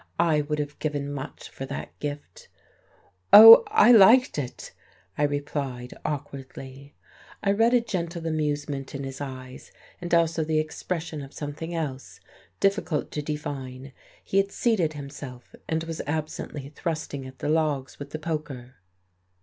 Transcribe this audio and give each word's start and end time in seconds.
I 0.17 0.41
would 0.41 0.57
have 0.57 0.79
given 0.79 1.13
much 1.13 1.49
for 1.49 1.67
that 1.67 1.99
gift. 1.99 2.47
"Oh, 3.31 3.63
I 3.67 3.91
liked 3.91 4.39
it," 4.39 4.73
I 5.15 5.21
replied 5.21 5.93
awkwardly. 6.03 6.95
I 7.43 7.51
read 7.51 7.75
a 7.75 7.81
gentle 7.81 8.25
amusement 8.25 8.95
in 8.95 9.03
his 9.03 9.21
eyes, 9.21 9.71
and 10.01 10.11
also 10.11 10.43
the 10.43 10.57
expression 10.57 11.21
of 11.21 11.35
something 11.35 11.75
else, 11.75 12.19
difficult 12.59 13.11
to 13.11 13.21
define. 13.21 13.93
He 14.23 14.37
had 14.37 14.51
seated 14.51 14.93
himself, 14.93 15.53
and 15.69 15.83
was 15.83 16.01
absently 16.07 16.67
thrusting 16.69 17.27
at 17.27 17.37
the 17.37 17.49
logs 17.49 17.99
with 17.99 18.09
the 18.09 18.17
poker. 18.17 18.77